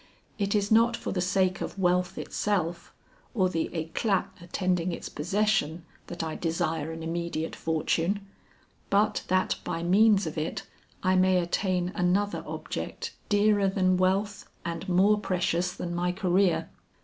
[0.39, 2.91] It is not for the sake of wealth itself
[3.35, 8.25] or the eclat attending its possession that I desire an immediate fortune,
[8.89, 10.63] but that by means of it
[11.03, 16.69] I may attain another object dearer than wealth, and more precious than my career."